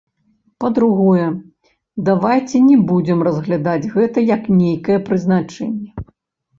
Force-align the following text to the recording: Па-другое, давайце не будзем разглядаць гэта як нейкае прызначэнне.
Па-другое, 0.61 1.27
давайце 2.09 2.63
не 2.71 2.77
будзем 2.95 3.23
разглядаць 3.31 3.79
гэта 3.95 4.27
як 4.35 4.53
нейкае 4.61 4.99
прызначэнне. 5.07 5.91